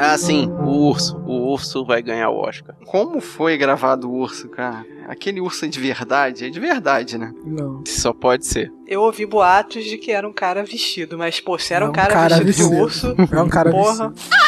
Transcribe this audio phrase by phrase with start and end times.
[0.00, 1.16] Ah, sim, o urso.
[1.26, 2.76] O urso vai ganhar o Oscar.
[2.86, 4.86] Como foi gravado o urso, cara?
[5.08, 6.44] Aquele urso é de verdade?
[6.46, 7.32] É de verdade, né?
[7.44, 7.82] Não.
[7.86, 8.70] Só pode ser.
[8.86, 11.90] Eu ouvi boatos de que era um cara vestido, mas, pô, se era É um
[11.90, 12.82] um cara, cara vestido, de vestido.
[12.82, 14.10] urso, É um cara porra.
[14.10, 14.38] vestido.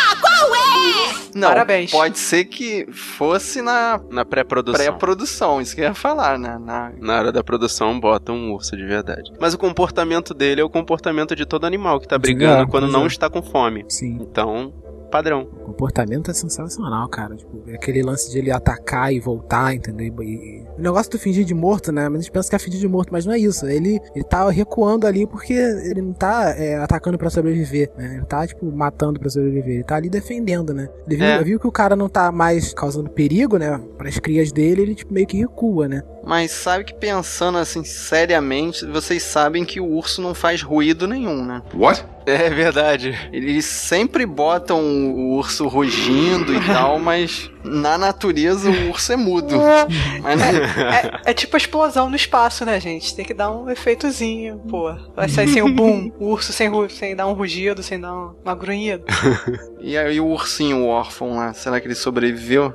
[1.35, 1.91] Não, Parabéns.
[1.93, 4.75] pode ser que fosse na Na pré-produção.
[4.85, 6.59] pré-produção, isso que eu ia falar, né?
[6.61, 6.93] Na...
[6.99, 9.31] Na hora da produção, bota um urso de verdade.
[9.41, 12.89] Mas o comportamento dele é o comportamento de todo animal que tá brigando É, quando
[12.89, 13.07] não é.
[13.07, 13.85] está com fome.
[13.89, 14.19] Sim.
[14.21, 14.73] Então,
[15.11, 15.43] padrão.
[15.43, 17.35] O comportamento é sensacional, cara.
[17.37, 20.15] Tipo, é aquele lance de ele atacar e voltar, entendeu?
[20.23, 22.09] E, e- O negócio do fingir de morto, né?
[22.09, 23.67] Mas a gente pensa que é fingir de morto, mas não é isso.
[23.67, 28.15] Ele, ele tá recuando ali porque ele não tá é, atacando pra sobreviver, né?
[28.17, 29.75] Ele tá, tipo, matando pra sobreviver.
[29.75, 30.89] Ele tá ali defendendo, né?
[31.07, 31.43] Ele viu, É.
[31.43, 33.81] viu que o cara não tá mais causando perigo, né?
[33.99, 36.03] Pras crias dele, ele, tipo, meio que recua, né?
[36.25, 41.45] Mas sabe que pensando assim seriamente, vocês sabem que o urso não faz ruído nenhum,
[41.45, 41.63] né?
[41.75, 42.05] What?
[42.27, 43.19] É verdade.
[43.33, 49.57] Eles sempre botam o urso rugindo e tal, mas na natureza o urso é mudo.
[50.23, 53.15] Mas não- É, é tipo a explosão no espaço, né, gente?
[53.15, 54.93] Tem que dar um efeitozinho, pô.
[55.15, 58.35] Vai sair sem o boom, o urso sem, sem dar um rugido, sem dar um-
[58.45, 59.05] uma grunhida.
[59.83, 62.75] E aí o ursinho órfão lá, será que ele sobreviveu?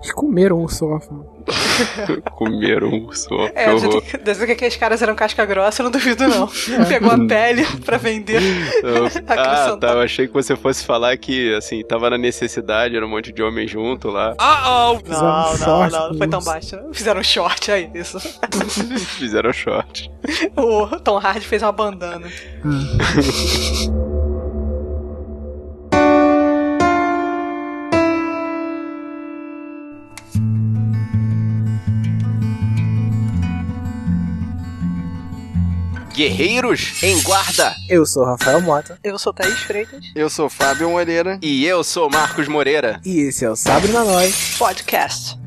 [0.00, 1.14] Eles comeram um sofá.
[2.36, 3.28] Comeram um urso.
[3.32, 3.58] ó, que
[4.16, 6.48] É, dizer que aqueles caras eram casca grossa, eu não duvido não.
[6.88, 8.40] Pegou a pele pra vender.
[8.82, 9.88] Eu- ah, tá.
[9.92, 13.42] Eu achei que você fosse falar que, assim, tava na necessidade, era um monte de
[13.42, 14.34] homem junto lá.
[15.02, 16.76] Fizeram Não, um não, short não, não foi tão baixo.
[16.92, 18.18] Fizeram um short aí, isso.
[19.18, 20.10] Fizeram short.
[20.56, 22.26] O Tom Hardy fez uma bandana.
[36.14, 37.74] Guerreiros em guarda!
[37.88, 38.98] Eu sou Rafael Mota.
[39.02, 40.04] Eu sou Thaís Freitas.
[40.14, 41.38] Eu sou Fábio Moreira.
[41.40, 43.00] E eu sou Marcos Moreira.
[43.04, 44.56] E esse é o Sabre na Nós.
[44.58, 45.38] Podcast.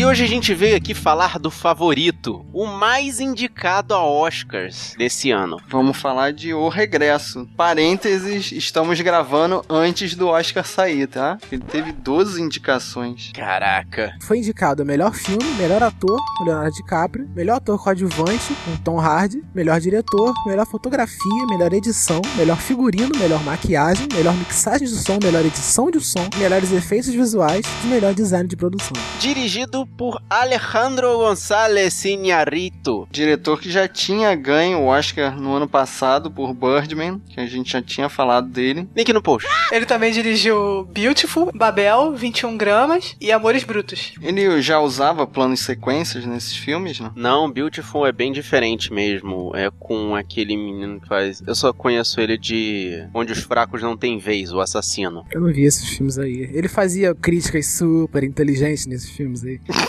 [0.00, 5.30] E hoje a gente veio aqui falar do favorito, o mais indicado a Oscars desse
[5.30, 5.58] ano.
[5.68, 7.46] Vamos falar de O Regresso.
[7.54, 11.36] Parênteses, estamos gravando antes do Oscar sair, tá?
[11.52, 13.30] Ele teve 12 indicações.
[13.34, 14.16] Caraca.
[14.22, 19.78] Foi indicado melhor filme, melhor ator, Leonardo DiCaprio, melhor ator coadjuvante, com Tom Hardy, melhor
[19.80, 25.90] diretor, melhor fotografia, melhor edição, melhor figurino, melhor maquiagem, melhor mixagem de som, melhor edição
[25.90, 28.94] de som, melhores efeitos visuais e melhor design de produção.
[29.18, 33.06] Dirigido por Alejandro González Iñárritu.
[33.10, 37.72] Diretor que já tinha ganho o Oscar no ano passado por Birdman, que a gente
[37.72, 38.88] já tinha falado dele.
[38.96, 39.48] Link no post.
[39.70, 44.12] Ele também dirigiu Beautiful, Babel, 21 gramas e Amores Brutos.
[44.22, 47.10] Ele já usava planos e sequências nesses filmes, né?
[47.14, 49.52] Não, Beautiful é bem diferente mesmo.
[49.54, 51.42] É com aquele menino que faz.
[51.46, 55.24] Eu só conheço ele de Onde os Fracos Não Têm Vez, o assassino.
[55.30, 56.50] Eu não vi esses filmes aí.
[56.52, 59.60] Ele fazia críticas super inteligentes nesses filmes aí.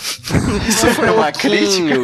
[0.68, 1.96] Isso foi uma crítica.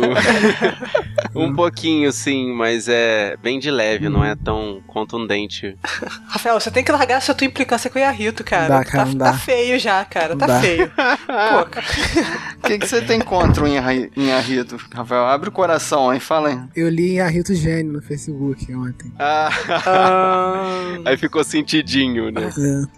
[1.36, 5.78] um pouquinho, sim, mas é bem de leve, não é tão contundente.
[6.28, 8.80] Rafael, você tem que largar essa tua implicância com o Iarrito, cara.
[8.80, 10.36] Dá, cara, tá, tá feio já, cara.
[10.36, 10.59] Tá dá.
[10.62, 10.92] feio.
[12.58, 15.25] O que, que você tem contra o Inharrito, Rafael?
[15.25, 16.59] Abre o coração aí, fala aí.
[16.75, 19.14] Eu li em Arrito Gênio no Facebook ontem.
[19.18, 19.50] Ah,
[19.86, 22.52] Ah, aí ficou sentidinho, né?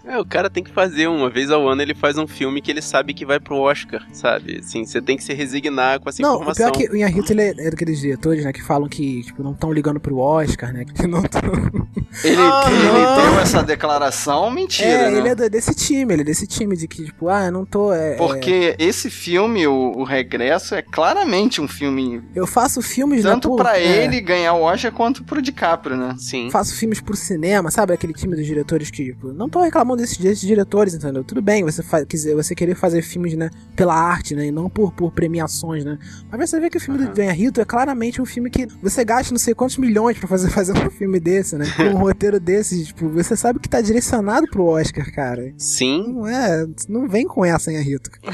[0.04, 0.14] É.
[0.14, 2.70] É, o cara tem que fazer uma vez ao ano, ele faz um filme que
[2.70, 4.58] ele sabe que vai pro Oscar, sabe?
[4.58, 6.72] Assim, você tem que se resignar com essa Não, o informação.
[6.72, 9.42] pior é que o Inharito ele é, é daqueles diretores, né, que falam que, tipo,
[9.42, 11.40] não estão ligando pro Oscar, né, que não tão...
[12.24, 15.18] Ele, Ah, ele deu essa declaração, mentira, É, né?
[15.18, 17.92] ele é desse time, ele é desse time de que, tipo, ah, eu não tô...
[17.92, 23.24] É, é, Porque esse filme, o, o Regresso, é claramente um filme eu faço filmes,
[23.24, 26.14] né, tanto por- pra é, ele ganhar o Oscar quanto pro DiCaprio, né?
[26.18, 26.50] Sim.
[26.50, 27.92] Faço filmes pro cinema, sabe?
[27.92, 31.22] Aquele time dos diretores que, tipo, não tô reclamando desses, desses diretores, entendeu?
[31.22, 34.68] Tudo bem, você, fa quiser, você querer fazer filmes, né, pela arte, né, e não
[34.70, 35.98] por, por premiações, né?
[36.30, 39.04] Mas você vê que o filme do Ganha Rito é claramente um filme que você
[39.04, 41.64] gasta não sei quantos milhões pra fazer, fazer um filme desse, né?
[41.76, 45.52] Com um roteiro desse, tipo, você sabe que tá direcionado pro Oscar, cara.
[45.58, 46.12] Sim.
[46.14, 48.10] Não é, não vem com essa, hein, Rito.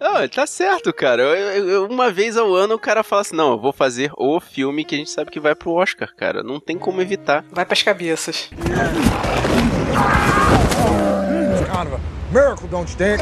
[0.00, 1.22] Não, ele tá certo, cara.
[1.22, 4.40] Eu- eu- uma vez ao ano o cara fala assim: não, eu vou fazer o
[4.40, 6.42] filme que a gente sabe que vai pro Oscar, cara.
[6.42, 7.44] Não tem como evitar.
[7.52, 8.50] vai pras cabeças.
[11.70, 13.20] kind of a miracle, don't you think?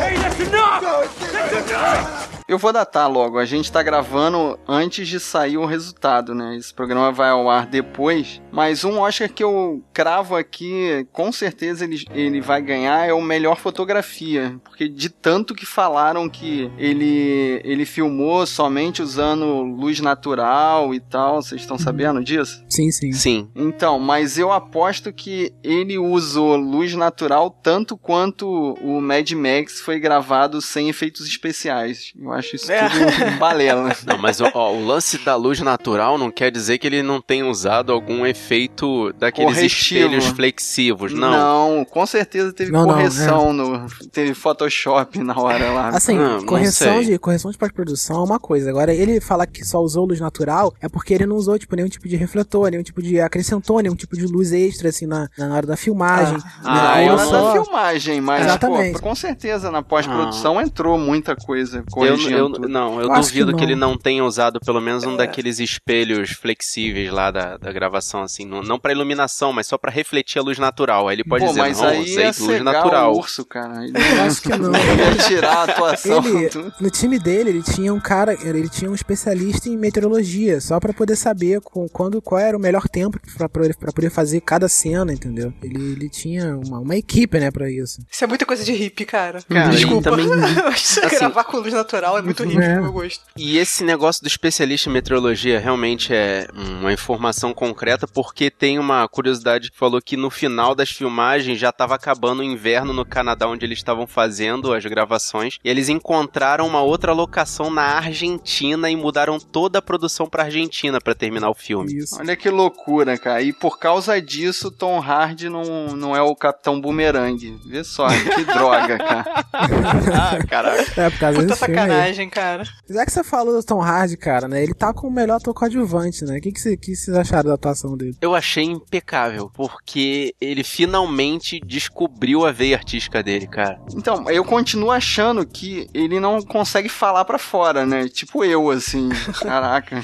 [2.49, 3.39] Eu vou datar logo.
[3.39, 6.57] A gente tá gravando antes de sair o resultado, né?
[6.57, 8.41] Esse programa vai ao ar depois.
[8.53, 13.21] Mas um Oscar que eu cravo aqui, com certeza ele, ele vai ganhar, é o
[13.21, 14.61] melhor fotografia.
[14.63, 21.43] Porque de tanto que falaram que ele, ele filmou somente usando luz natural e tal,
[21.43, 22.65] vocês estão sabendo disso?
[22.69, 23.13] Sim, sim.
[23.13, 23.51] Sim.
[23.57, 28.47] Então, mas eu aposto que ele usou luz natural tanto quanto
[28.81, 32.13] o Mad Max foi gravado sem efeitos especiais.
[32.17, 32.89] Eu acho isso É.
[32.89, 33.95] tudo balela.
[34.07, 37.47] Não, mas ó, o lance da luz natural não quer dizer que ele não tenha
[37.47, 40.01] usado algum efeito daqueles Corretivo.
[40.07, 41.85] espelhos flexivos, não.
[41.85, 43.87] com certeza teve Não, não, correção no.
[44.13, 45.89] Teve Photoshop na hora lá.
[45.89, 48.71] Assim, Ah, não correção, de, correção de pós-produção é uma coisa.
[48.71, 51.89] Agora, ele falar que só usou luz natural é porque ele não usou, tipo, nenhum
[51.89, 53.21] tipo de refletor, nenhum tipo de.
[53.21, 56.39] acrescentou nenhum tipo de luz extra, assim, na, na hora da filmagem.
[56.65, 58.95] Ah, Ah, Ele eu só- da filmagem, mas Exatamente.
[58.95, 63.47] pô, com certeza na pós-produção entrou muita coisa Eu, eu- não, eu, Eu que duvido
[63.55, 63.65] que, não.
[63.65, 68.45] ele não tenha usado pelo menos um daqueles espelhos flexíveis lá da, da gravação, assim,
[68.47, 71.09] não, não para iluminação, mas só pra refletir a luz natural.
[71.09, 73.13] Aí ele pode Pô, dizer, mas não, aí usei ia luz natural.
[73.13, 73.85] o urso, cara.
[73.85, 74.71] Ele Eu acho que não.
[74.73, 76.25] ia tirar a atuação.
[76.27, 76.51] Ele,
[76.81, 80.93] no time dele, ele tinha um cara, ele tinha um especialista em meteorologia, só pra
[80.93, 85.53] poder saber com, quando, qual era o melhor tempo pra poder fazer cada cena, entendeu?
[85.63, 88.01] Ele, ele tinha uma, uma equipe, né, pra isso.
[88.11, 89.41] Isso é muita coisa de hippie, cara.
[89.49, 90.11] Cara, Desculpa.
[90.11, 90.27] também-
[90.57, 92.47] Eu acho que assim- gravar com luz natural é muito É.
[92.47, 93.25] pro meu gosto.
[93.37, 99.07] E esse negócio do especialista em meteorologia realmente é uma informação concreta, porque tem uma
[99.09, 103.47] curiosidade que falou que no final das filmagens já estava acabando o inverno no Canadá,
[103.49, 108.97] onde eles estavam fazendo as gravações, e eles encontraram uma outra locação na Argentina e
[108.97, 111.95] mudaram toda a produção pra Argentina pra terminar o filme.
[111.97, 112.19] Isso.
[112.19, 113.43] Olha que loucura, cara.
[113.43, 117.59] E por causa disso, Tom Hardy não, não é o Capitão Boomerang.
[117.67, 119.25] Vê só, que droga, cara.
[119.53, 121.01] ah, caraca.
[121.01, 122.06] É, por causa Puta desse filme aí.
[122.07, 122.65] Sacanagem, cara.
[122.89, 124.63] Já que você falou do Tom Hardy, cara, né?
[124.63, 126.39] Ele tá com o melhor ator coadjuvante, né?
[126.39, 128.17] O que, que, você- que vocês acharam da atuação dele?
[128.21, 133.81] Eu achei impecável, porque ele finalmente descobriu a veia artística dele, cara.
[133.95, 138.09] Então, eu continuo achando que ele não consegue falar pra fora, né?
[138.09, 139.09] Tipo eu, assim.
[139.43, 140.01] Caraca.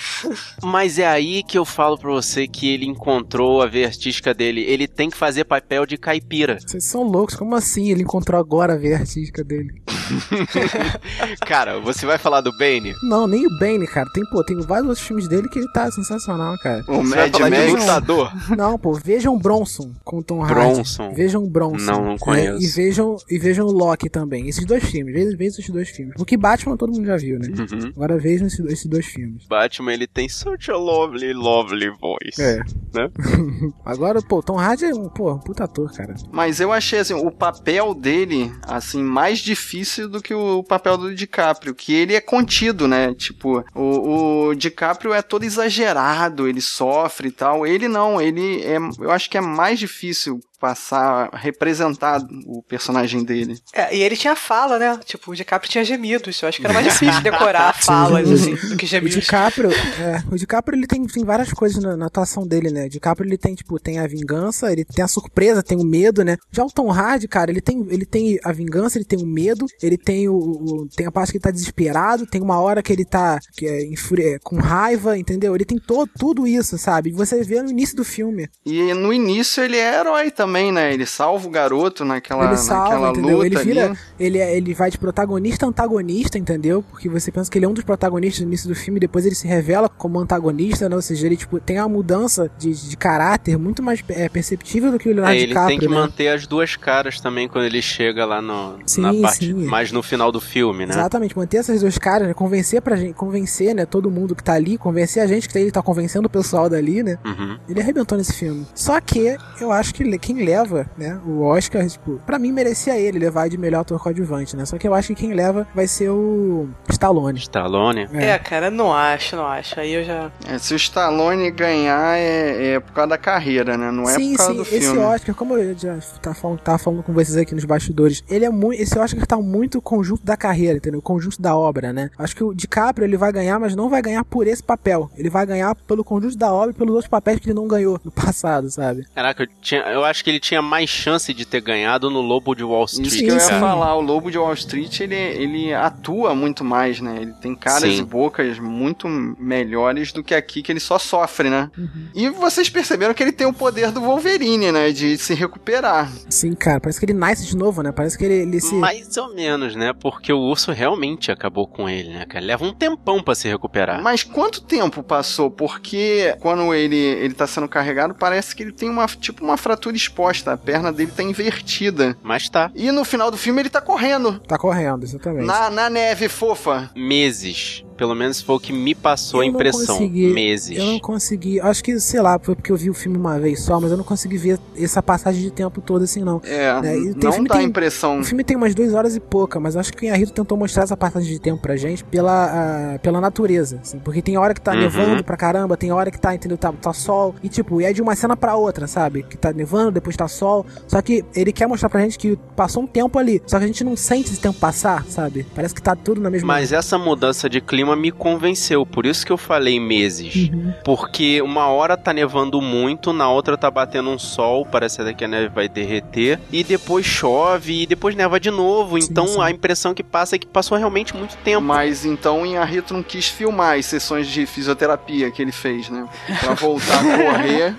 [0.63, 4.63] Mas é aí que eu falo pra você que ele encontrou a veia artística dele.
[4.63, 6.59] Ele tem que fazer papel de caipira.
[6.61, 7.91] Vocês são loucos, como assim?
[7.91, 9.83] Ele encontrou agora a veia artística dele.
[11.47, 12.95] Cara, você vai falar do Bane?
[13.03, 14.09] Não, nem o Bane, cara.
[14.13, 16.85] Tem, pô, tem vários outros filmes dele que ele tá sensacional, cara.
[16.89, 17.73] O Você Mad Max.
[17.73, 18.33] lutador?
[18.57, 20.55] Não, pô, vejam Bronson com o Tom Hardy.
[20.55, 21.13] Bronson.
[21.15, 21.93] Vejam Bronson.
[21.93, 22.59] Não, não conheço.
[22.59, 24.49] É, e vejam e vejam Loki também.
[24.49, 25.13] Esses dois filmes.
[25.13, 26.15] Vejam, vejam esses dois filmes.
[26.17, 27.49] Porque Batman todo mundo já viu, né?
[27.49, 27.93] Uhum.
[27.97, 29.45] Agora vejam esses, esses dois filmes.
[29.47, 32.41] Batman, ele tem such a lovely, lovely voice.
[32.41, 32.59] É.
[32.95, 33.11] Né?
[33.85, 36.15] Agora, pô, Tom Hardy é um, pô, um puta ator, cara.
[36.31, 41.15] Mas eu achei, assim, o papel dele, assim, mais difícil do que o papel do
[41.15, 41.75] DiCaprio.
[41.75, 43.15] Que ele é contido, né?
[43.15, 47.67] Tipo, o, o DiCaprio é todo exagerado, ele sofre e tal.
[47.67, 48.77] Ele não, ele é...
[48.99, 53.59] Eu acho que é mais difícil passar, representar o personagem dele.
[53.75, 54.97] É, e ele tinha fala, né?
[55.05, 56.41] Tipo, o DiCaprio tinha gemidos.
[56.41, 59.19] Eu acho que era mais difícil decorar falas, assim, do que O gemidos.
[59.19, 62.87] DiCaprio, é, o DiCaprio ele tem, tem várias coisas na, na atuação dele, né?
[62.87, 66.23] O DiCaprio ele tem, tipo, tem a vingança, ele tem a surpresa, tem o medo,
[66.25, 66.37] né?
[66.53, 69.67] Já o Tom Hardy, cara, ele tem, ele tem a vingança, ele tem o medo,
[69.83, 72.93] ele tem o, o- tem a parte que ele tá desesperado, tem uma hora que
[72.93, 75.55] ele tá que é, é, com raiva, entendeu?
[75.57, 77.11] Ele tem todo, tudo isso, sabe?
[77.11, 78.49] E você vê no início do filme.
[78.65, 80.93] E no início ele é herói também, né?
[80.93, 83.37] Ele salva o garoto naquela, ele salva, naquela entendeu?
[83.39, 83.99] luta Ele vira, ali.
[84.19, 86.83] ele, é- ele vai de protagonista a antagonista, entendeu?
[86.91, 89.35] Porque você pensa que ele é um dos protagonistas no início do filme, depois ele
[89.35, 90.97] se revela como antagonista, né?
[90.97, 94.99] Ou seja, ele tipo, tem uma mudança de, de caráter muito mais é, perceptível do
[94.99, 96.01] que o Leonardo É, ele DiCaprio, tem que né?
[96.01, 99.65] manter as duas caras também quando ele chega lá no, Sim, na parte sim.
[99.65, 100.93] mais no final do filme, né?
[100.93, 102.35] Exatamente, manter essas duas caras, né?
[102.35, 105.71] Convencer pra gente, convencer, né, todo mundo que tá ali, convencer a gente que ele
[105.71, 107.19] tá convencendo o pessoal dali, né?
[107.25, 107.59] Uhum.
[107.69, 108.67] Ele arrebentou nesse filme.
[108.75, 112.99] Só que eu acho que le- quem leva, né, o Oscar, tipo, pra mim merecia
[112.99, 114.65] ele levar de melhor ator coadjuvante, né?
[114.67, 117.39] Só que eu acho que quem leva vai ser o Stallone.
[117.39, 118.09] Stallone.
[118.15, 119.79] É, cara, não acho, não acho.
[119.79, 120.31] Aí eu já.
[120.47, 123.91] É, se o Stallone ganhar é, é por causa da carreira, né?
[123.91, 124.99] Não é sim, por causa sim, do esse filme.
[125.01, 128.51] Oscar, como eu já tava falando, tava falando com vocês aqui nos bastidores, ele é
[128.51, 131.01] muito, esse Oscar tá muito conjunto da carreira, entendeu?
[131.03, 132.11] Conjunto da obra, né?
[132.19, 135.11] Acho que o DiCaprio ele vai ganhar, mas não vai ganhar por esse papel.
[135.17, 138.01] Ele vai ganhar pelo conjunto da obra e pelos outros papéis que ele não ganhou
[138.05, 139.07] no passado, sabe?
[139.15, 142.55] Caraca, eu, tinha- eu acho que ele tinha mais chance de ter ganhado no Lobo
[142.55, 143.07] de Wall Street.
[143.07, 143.61] Isso que eu ia sim.
[143.61, 147.19] falar, o Lobo de Wall Street, ele, ele atua muito mais, né?
[147.21, 148.01] Ele tem caras Sim.
[148.01, 151.71] e bocas muito melhores do que aqui, que ele só sofre, né?
[152.15, 154.91] E vocês perceberam que ele tem o poder do Wolverine, né?
[154.91, 156.11] De se recuperar.
[156.29, 157.93] Sim, cara, parece que ele nasce de novo, né?
[157.93, 158.75] Parece que ele, ele se.
[158.75, 159.93] Mais ou menos, né?
[159.93, 162.45] Porque o urso realmente acabou com ele, né, cara?
[162.45, 164.03] Leva um tempão pra se recuperar.
[164.03, 165.51] Mas quanto tempo passou?
[165.51, 169.97] Porque quando ele, ele tá sendo carregado, parece que ele tem uma, tipo, uma fratura
[170.13, 170.53] exposta.
[170.53, 172.17] A perna dele tá invertida.
[172.23, 172.71] Mas tá.
[172.75, 174.39] E no final do filme ele tá correndo.
[174.41, 175.47] Tá correndo, exatamente.
[175.47, 176.91] Na, na neve fofa.
[176.95, 177.85] Meses.
[177.97, 179.97] Pelo menos foi o que me passou a Eu não impressão.
[179.97, 180.77] consegui- Meses.
[180.77, 181.61] Eu não consegui.
[181.61, 183.97] Acho que, sei lá, foi porque eu vi o filme uma vez só, mas eu
[183.97, 186.41] não consegui ver essa passagem de tempo toda assim, não.
[186.45, 188.19] É, É, e tem não filme dá a tem- impressão.
[188.21, 190.83] O filme tem umas duas horas e pouca, mas acho que o Inharito tentou mostrar
[190.83, 194.73] essa passagem de tempo pra gente pela, pela natureza, assim, porque tem hora que tá
[194.73, 194.81] Uhum.
[194.81, 197.93] nevando pra caramba, tem hora que tá, entendeu, tá, tá sol, e tipo, e é
[197.93, 199.23] de uma cena pra outra, sabe?
[199.23, 202.83] Que tá nevando, depois tá sol, só que ele quer mostrar pra gente que passou
[202.83, 205.47] um tempo ali, só que a gente não sente esse tempo passar, sabe?
[205.55, 206.47] Parece que tá tudo na mesma...
[206.47, 210.35] Mas essa mudança de clima me convenceu, por isso que eu falei meses.
[210.35, 210.75] Uhum.
[210.85, 215.25] Porque uma hora tá nevando muito, na outra tá batendo um sol, parece até que
[215.25, 219.01] a neve vai derreter, e depois chove, e depois neva de novo.
[219.01, 219.41] Sim, então sim.
[219.41, 221.63] a impressão que passa é que passou realmente muito tempo.
[221.63, 226.09] Mas então o Inharito não quis filmar as sessões de fisioterapia que ele fez, né?
[226.41, 227.75] Pra voltar a correr.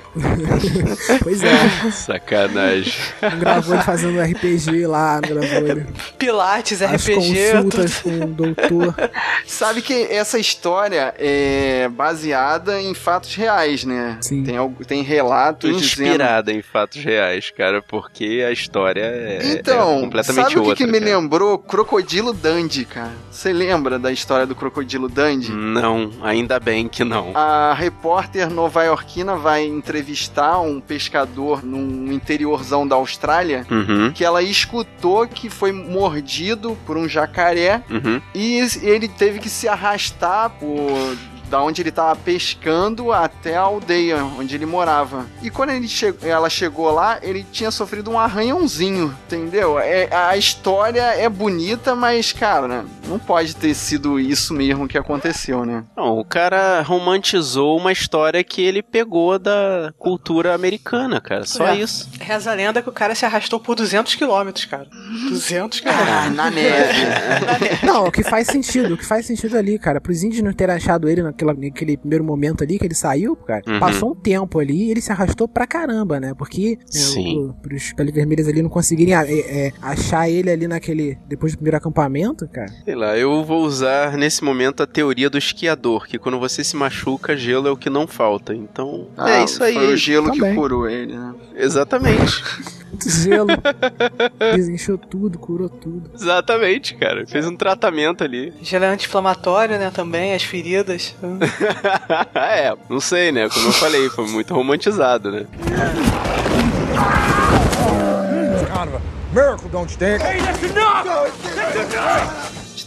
[1.22, 1.54] Pois é,
[2.14, 2.94] Sacanagem.
[3.22, 5.86] não gravou ele fazendo RPG lá, não gravou ele...
[6.18, 7.16] Pilates, As RPG,
[7.54, 8.96] consultas com o doutor.
[9.46, 14.18] Sabe que essa história é baseada em fatos reais, né?
[14.22, 14.44] Sim.
[14.44, 16.08] Tem, algo- tem relatos dizendo.
[16.08, 20.70] Inspirada em fatos reais, cara, porque a história é, Então, é completamente sabe o que,
[20.70, 20.76] outra.
[20.86, 21.18] que me cara.
[21.18, 21.58] lembrou?
[21.58, 23.12] Crocodilo Dundee, cara.
[23.32, 25.52] Você lembra da história do Crocodilo Dundee?
[25.52, 27.32] Não, ainda bem que não.
[27.36, 35.28] A repórter nova-iorquina vai entrevistar um pescador num interiorzão da Austrália Uhum, que ela escutou
[35.28, 38.22] que foi mordido por um jacaré uhum.
[38.34, 41.18] e ele teve que se arrastar por
[41.54, 45.28] da onde ele estava pescando até a aldeia onde ele morava.
[45.44, 49.78] E quando ele che- ela chegou lá, ele tinha sofrido um arranhãozinho, entendeu?
[49.78, 55.64] É, a história é bonita, mas, cara, não pode ter sido isso mesmo que aconteceu,
[55.64, 55.84] né?
[55.96, 61.46] Não, o cara romantizou uma história que ele pegou da cultura americana, cara.
[61.46, 61.76] Só É.
[61.76, 62.10] isso.
[62.20, 64.88] Reza a lenda que o cara se arrastou por 200 quilômetros, cara.
[65.30, 66.10] 200 quilômetros.
[66.10, 67.06] Ah, na neve.
[67.86, 70.74] Não, o que faz sentido, o que faz sentido ali, cara, pros índios não terem
[70.76, 73.80] achado ele naquela, naquele primeiro momento ali que ele saiu, cara, Uhum.
[73.80, 76.34] passou um tempo ali e ele se arrastou pra caramba, né?
[76.38, 77.38] Porque né, Sim.
[77.50, 81.18] o, pros peles vermelhas ali não conseguirem é, é, achar ele ali naquele.
[81.28, 82.72] depois do primeiro acampamento, cara.
[82.86, 86.76] Sei lá, eu vou usar nesse momento a teoria do esquiador, que quando você se
[86.76, 88.54] machuca, gelo é o que não falta.
[88.54, 89.74] Então, Ah, é isso aí.
[89.74, 90.56] Foi o gelo que Também.
[90.56, 91.34] curou ele, né?
[91.56, 92.44] Exatamente.
[93.24, 93.48] Gelo.
[94.56, 96.12] Desencheu tudo, curou tudo.
[96.14, 97.26] Exatamente, cara.
[97.26, 98.54] Fez um tratamento ali.
[98.62, 99.90] Gelo é anti-inflamatório, né?
[99.90, 101.16] Também, as feridas.
[102.36, 103.50] é, não sei, né?
[103.50, 105.46] Como eu falei, foi muito romantizado, né?
[108.84, 110.22] kind of a miracle, don't you think?
[110.22, 110.74] A gente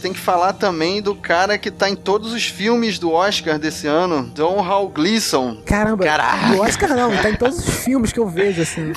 [0.07, 3.87] tem que falar também do cara que tá em todos os filmes do Oscar desse
[3.87, 5.57] ano, Don Hal Gleason.
[5.65, 6.53] Caramba, Caraca.
[6.53, 8.93] o Oscar não, tá em todos os filmes que eu vejo, assim.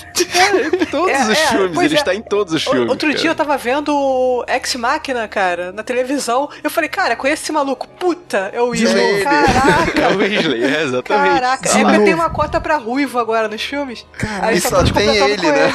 [0.88, 1.99] Todos É, os é, filmes, ele é.
[1.99, 2.88] está em todos os O- filmes.
[2.90, 3.21] Outro cara.
[3.21, 6.49] dia eu tava vendo o Ex Machina, cara, na televisão.
[6.62, 7.88] Eu falei, cara, conhece esse maluco?
[7.88, 9.25] Puta, é o Weasley.
[9.25, 10.00] Caraca.
[10.00, 11.40] É o Weasley, é, exatamente.
[11.40, 14.07] Caraca, De é porque tem uma cota pra ruivo agora nos filmes.
[14.17, 14.45] Caralho.
[14.45, 15.73] Aí E só todos tem ele, né?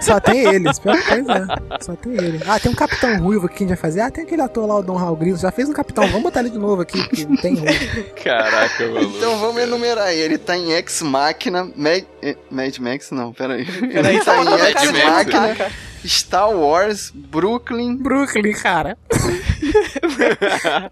[0.00, 1.78] Só tem ele, pois é.
[1.80, 2.40] Só tem ele.
[2.46, 4.00] Ah, tem um Capitão Ruivo aqui que a gente vai fazer.
[4.00, 5.36] Ah, tem aquele ator lá, o Don Hal Grillo.
[5.36, 8.04] Já fez um Capitão, vamos botar ele de novo aqui, porque não tem ruivo.
[8.22, 9.16] Caraca, maluco.
[9.16, 10.20] Então vamos enumerar aí.
[10.20, 13.10] Ele tá em Ex Machina, Mad, eh, Mad Max?
[13.10, 13.64] Não, peraí.
[13.64, 15.70] Peraí, Ele tá tá em Ex Machina.
[16.04, 17.96] Star Wars, Brooklyn.
[17.96, 18.96] Brooklyn, cara.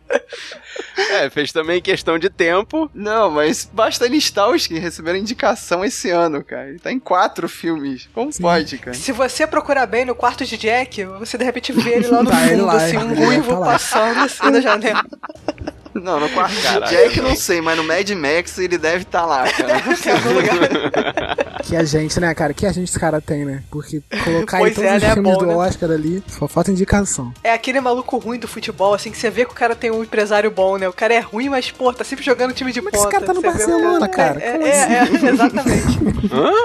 [1.11, 2.91] É, fez também questão de tempo.
[2.95, 6.69] Não, mas basta listar os que receberam indicação esse ano, cara.
[6.69, 8.09] Ele tá em quatro filmes.
[8.13, 8.95] Como pode, cara?
[8.97, 12.31] Se você procurar bem no quarto de Jack, você de repente vê ele lá no
[12.31, 13.67] Tá, fundo, lá, assim, um tá ruivo lá.
[13.67, 15.05] passando assim na janela.
[16.03, 17.29] Não, no quarto Caraca, Jack mano.
[17.31, 19.79] não sei, mas no Mad Max ele deve estar lá, cara.
[20.33, 21.37] Lugar.
[21.65, 22.55] Que a gente, né, cara?
[22.55, 23.63] Que a gente esse cara tem, né?
[23.71, 25.13] Porque colocar Pois em todos é, os né?
[25.15, 25.55] filmes Bom, do né?
[25.57, 27.33] Oscar ali, só falta indicação.
[27.45, 30.03] É aquele maluco ruim do futebol, assim, que você vê que o cara tem um
[30.03, 30.89] empresário bom, né?
[30.89, 33.05] O cara é ruim, mas, pô, tá sempre jogando time de Mas ponta.
[33.05, 34.41] esse cara tá no Você vê Barcelona, cara.
[34.41, 35.27] É, é, assim?
[35.27, 35.99] é, exatamente.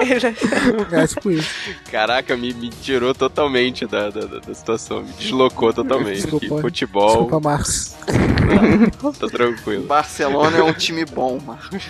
[0.00, 1.50] Ele- É tipo isso.
[1.90, 5.02] Caraca, me, me tirou totalmente da, da, da- situação.
[5.02, 6.22] Me deslocou totalmente.
[6.22, 6.60] Desculpa.
[6.60, 7.94] Futebol, Desculpa, Marcos.
[9.30, 9.84] tá tranquilo.
[9.84, 11.82] Barcelona é um time bom, Marcos.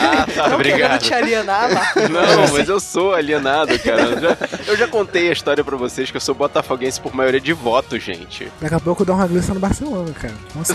[0.00, 1.00] Ah, tá, Não obrigado.
[1.02, 2.08] te alienar, Marcos.
[2.08, 4.02] Não, mas eu sou alienado, cara.
[4.02, 4.36] Eu já,
[4.68, 7.98] eu já contei a história pra vocês que eu sou botafoguense por maioria de voto,
[7.98, 8.50] gente.
[8.60, 10.34] Daqui a pouco dá uma glissa no Barcelona, cara.
[10.54, 10.74] Nossa,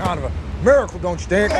[0.00, 0.30] Kind of a
[0.64, 1.50] miracle, don't you think?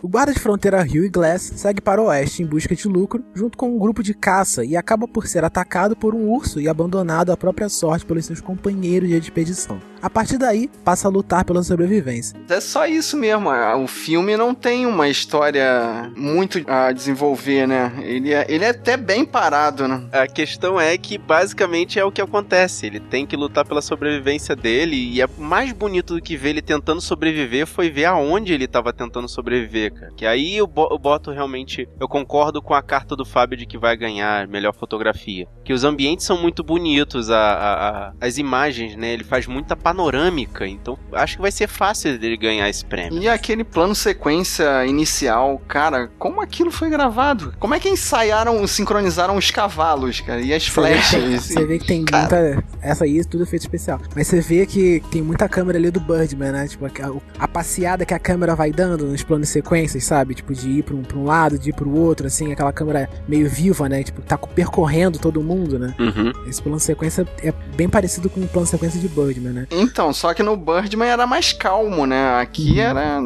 [0.00, 3.58] O guarda de fronteira Hugh Glass segue para o oeste em busca de lucro, junto
[3.58, 7.32] com um grupo de caça, e acaba por ser atacado por um urso e abandonado
[7.32, 9.80] à própria sorte pelos seus companheiros de expedição.
[10.00, 12.38] A partir daí, passa a lutar pela sobrevivência.
[12.48, 13.50] É só isso mesmo.
[13.50, 17.92] O filme não tem uma história muito a desenvolver, né?
[18.02, 20.08] Ele é, ele é até bem parado, né?
[20.12, 22.86] A questão é que basicamente é o que acontece.
[22.86, 26.62] Ele tem que lutar pela sobrevivência dele e é mais bonito do que ver ele
[26.62, 30.12] tentando sobreviver foi ver aonde ele estava tentando sobreviver, cara.
[30.16, 33.66] Que aí eu, bo eu boto realmente, eu concordo com a carta do Fábio de
[33.66, 35.46] que vai ganhar melhor fotografia.
[35.64, 39.12] Que os ambientes são muito bonitos, a, a, a, as imagens, né?
[39.12, 43.22] Ele faz muita panorâmica, então acho que vai ser fácil dele ganhar esse prêmio.
[43.22, 47.54] E aquele plano sequência inicial, cara, como aquilo foi gravado?
[47.58, 51.42] Como é que ensaiaram, sincronizaram os cavalos, cara, e as flechas?
[51.42, 52.20] Você vê que tem cara...
[52.20, 52.64] muita.
[52.82, 53.98] Essa aí, tudo feito especial.
[54.14, 56.68] Mas você vê que tem muita câmera ali do Birdman, né?
[56.68, 56.90] Tipo, a,
[57.38, 60.34] a passeada que a câmera vai dando nos planos sequências, sabe?
[60.34, 63.08] Tipo, de ir pra um, pra um lado, de ir pro outro, assim, aquela câmera
[63.26, 64.02] meio viva, né?
[64.02, 65.94] Tipo, tá percorrendo todo mundo, né?
[65.98, 66.32] Uhum.
[66.46, 69.66] Esse plano sequência é bem parecido com o plano sequência de Birdman, né?
[69.78, 72.40] Então, só que no Birdman era mais calmo, né?
[72.40, 72.80] Aqui uhum.
[72.80, 73.20] era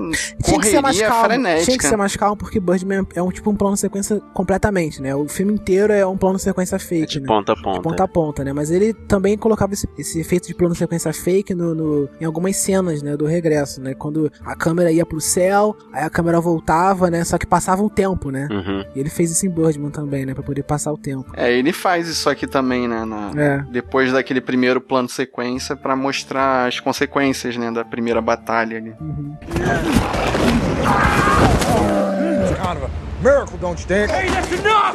[0.44, 1.64] tinha que ser mais calmo, frenética.
[1.64, 5.14] Tinha que ser mais calmo porque Birdman é um tipo um plano sequência completamente, né?
[5.14, 7.26] O filme inteiro é um plano sequência fake, é de né?
[7.26, 7.78] ponta a ponta.
[7.78, 8.52] De ponta a ponta, né?
[8.52, 12.56] Mas ele também colocava esse, esse efeito de plano sequência fake no, no, em algumas
[12.56, 13.16] cenas, né?
[13.16, 13.94] Do regresso, né?
[13.94, 17.24] Quando a câmera ia pro céu, aí a câmera voltava, né?
[17.24, 18.48] Só que passava um tempo, né?
[18.50, 18.84] Uhum.
[18.94, 20.34] E ele fez isso em Birdman também, né?
[20.34, 21.32] Pra poder passar o tempo.
[21.34, 23.04] É, ele faz isso aqui também, né?
[23.04, 23.64] Na, é.
[23.70, 27.70] Depois daquele primeiro plano sequência para mostrar as consequências, né?
[27.70, 28.94] Da primeira batalha ali.
[29.00, 29.36] Uhum.
[32.62, 32.90] Kind of a
[33.22, 34.10] miracle, don't you think?
[34.10, 34.94] Hey, that's enough!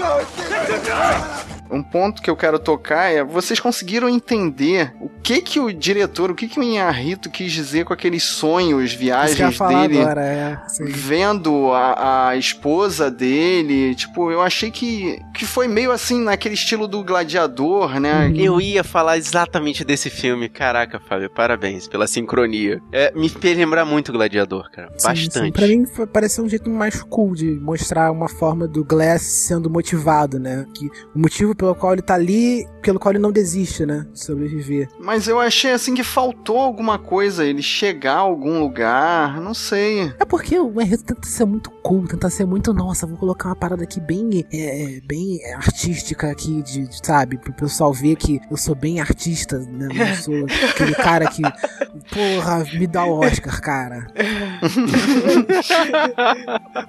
[0.49, 1.56] That's enough!
[1.71, 6.31] Um ponto que eu quero tocar é vocês conseguiram entender o que que o diretor,
[6.31, 11.71] o que que o Inharrito quis dizer com aqueles sonhos, viagens dele, agora, é, vendo
[11.71, 17.03] a, a, esposa dele, tipo, eu achei que, que foi meio assim naquele estilo do
[17.03, 18.27] gladiador, né?
[18.27, 18.35] Uhum.
[18.35, 22.81] Eu ia falar exatamente desse filme, caraca, Fábio, parabéns pela sincronia.
[22.91, 25.45] É, me fez lembrar muito Gladiador, cara, sim, bastante.
[25.45, 25.51] Sim.
[25.51, 30.39] Pra mim pareceu um jeito mais cool de mostrar uma forma do Glass sendo motivado,
[30.39, 30.65] né?
[30.73, 34.05] Que o motivo pelo qual ele tá ali, pelo qual ele não desiste, né?
[34.13, 34.87] De sobreviver.
[34.99, 40.13] Mas eu achei assim que faltou alguma coisa, ele chegar a algum lugar, não sei.
[40.19, 43.55] É porque o Enredo tenta ser muito cool, tenta ser muito, nossa, vou colocar uma
[43.55, 47.37] parada aqui bem, é, bem artística aqui, de, de, sabe?
[47.37, 49.87] Pro pessoal ver que eu sou bem artista, né?
[50.11, 54.07] Eu sou aquele cara que, porra, me dá o Oscar, cara.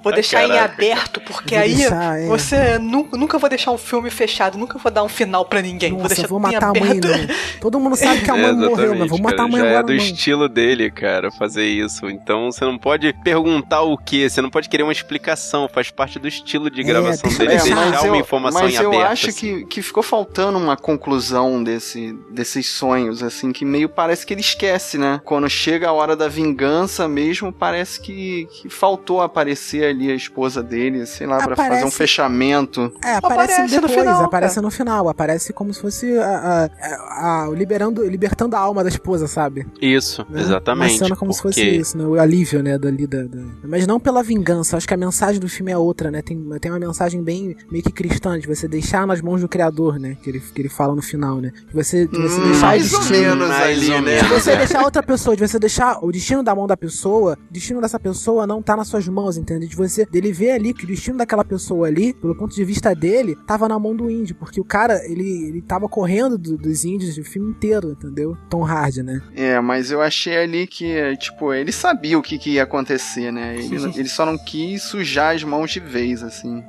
[0.03, 0.55] vou deixar Caraca.
[0.55, 2.27] em aberto, porque vou aí deixar, é.
[2.27, 5.91] você nunca, nunca vou deixar um filme fechado, nunca vou dar um final pra ninguém.
[5.93, 7.35] Nossa, vou deixar vou matar a mãe, não.
[7.61, 9.81] Todo mundo sabe que a mãe é, morreu, mas vou matar a mãe já agora.
[9.81, 9.97] É do não.
[9.97, 12.09] estilo dele, cara, fazer isso.
[12.09, 16.19] Então você não pode perguntar o que, você não pode querer uma explicação, faz parte
[16.19, 18.93] do estilo de gravação dele, é, deixar eu, uma informação mas em aberto.
[18.93, 19.59] Mas eu acho assim.
[19.61, 24.41] que, que ficou faltando uma conclusão desse, desses sonhos, assim, que meio parece que ele
[24.41, 25.21] esquece, né?
[25.25, 30.63] Quando chega a hora da vingança mesmo, parece que, que faltou aparecer ali a esposa
[30.63, 32.93] dele, sei lá, pra Aparece- fazer um fechamento.
[33.05, 34.63] É, aparece, Aparece no depois, final, aparece cara.
[34.63, 39.27] no final, aparece como se fosse a, a- a- liberando, libertando a alma da esposa,
[39.27, 39.67] sabe?
[39.81, 40.41] Isso, né?
[40.41, 40.93] exatamente.
[40.93, 42.05] Uma cena como se fosse porque- isso, né?
[42.05, 42.79] O alívio, né?
[42.79, 44.77] Dali da, da- Mas não pela vingança.
[44.77, 46.23] Acho que a mensagem do filme é outra, né?
[46.23, 49.99] Tem, tem uma mensagem bem meio que cristã, de você deixar nas mãos do Criador,
[49.99, 50.17] né?
[50.23, 51.53] Que ele, que ele fala no final, né?
[51.69, 53.21] De você, de você Hum, deixar o mais ou destino.
[53.21, 54.11] menos Mais ali, ou né?
[54.13, 54.23] menos.
[54.29, 57.53] De você deixar outra pessoa, de você deixar o destino da mão da pessoa, o
[57.53, 59.67] destino dessa pessoa não tá nas suas mãos, entende?
[59.67, 62.95] De você, dele ver ali que o destino daquela pessoa ali, pelo ponto de vista
[62.95, 66.85] dele, tava na mão do índio, porque o cara, ele, ele tava correndo do- dos
[66.85, 68.37] índios o filme inteiro, entendeu?
[68.49, 69.21] Tom Hardy, né?
[69.35, 73.57] É, mas eu achei ali que, tipo, ele sabia o que, que ia acontecer, né?
[73.59, 76.63] Ele, ele só não quis sujar as mãos de vez, assim.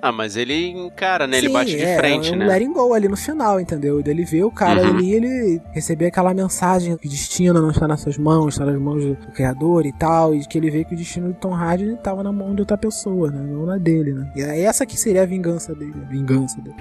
[0.00, 1.38] Ah, mas ele encara, né?
[1.38, 2.46] ele Sim, bate de é, frente, é um né?
[2.46, 4.00] letting go ali no final, entendeu?
[4.04, 4.96] Ele vê o cara Uhum.
[4.96, 8.80] ali, ele receber aquela mensagem que o destino não está nas suas mãos, está nas
[8.80, 11.52] mãos do, do Criador e tal, e que ele vê que o destino de Tom
[11.54, 13.40] Hardy estava na mão de outra pessoa, né?
[13.42, 14.30] Não na dele, né?
[14.36, 15.94] E é essa que seria a vingança dele.
[16.00, 16.76] A vingança dele.